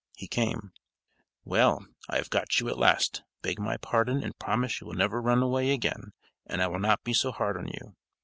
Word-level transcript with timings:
He 0.17 0.27
came; 0.27 0.71
'Well, 1.45 1.85
I 2.09 2.15
have 2.17 2.31
got 2.31 2.59
you 2.59 2.67
at 2.69 2.79
last, 2.79 3.21
beg 3.43 3.59
my 3.59 3.77
pardon 3.77 4.23
and 4.23 4.35
promise 4.39 4.81
you 4.81 4.87
will 4.87 4.95
never 4.95 5.21
run 5.21 5.43
away 5.43 5.69
again 5.71 6.13
and 6.47 6.59
I 6.59 6.65
will 6.65 6.79
not 6.79 7.03
be 7.03 7.13
so 7.13 7.31
hard 7.31 7.55
on 7.55 7.67
you.' 7.67 7.95